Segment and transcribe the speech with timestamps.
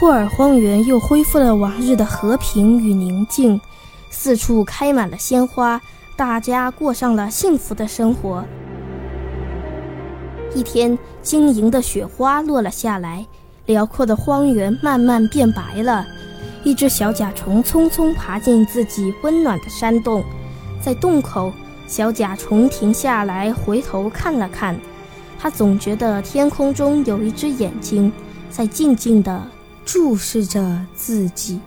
[0.00, 3.60] 霍尔荒原又恢复了往日的和平与宁静，
[4.10, 5.80] 四处开满了鲜花，
[6.16, 8.44] 大家过上了幸福的生活。
[10.54, 13.26] 一天，晶莹的雪花落了下来，
[13.66, 16.06] 辽阔的荒原慢慢变白了。
[16.62, 20.24] 一只小甲虫匆匆爬进自己温暖的山洞，
[20.80, 21.52] 在洞口，
[21.88, 24.78] 小甲虫停下来，回头看了看，
[25.40, 28.12] 它总觉得天空中有一只眼睛，
[28.48, 29.44] 在静静的。
[29.84, 31.58] 注视着自己。